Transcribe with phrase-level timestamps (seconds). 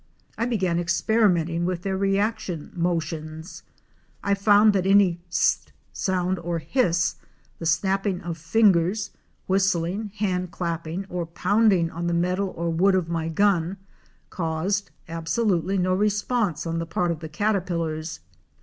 [0.35, 3.61] I began experimenting with their reaction motions.
[4.23, 7.17] I found that any ssf sound or hiss,
[7.59, 9.11] the snapping of fingers,
[9.45, 13.77] whistling, hand clapping, or pounding on the metal or wood of my gun,
[14.31, 18.21] caused absolutely no response on the part of the caterpillars.